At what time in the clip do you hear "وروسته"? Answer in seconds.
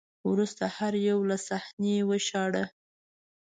0.31-0.63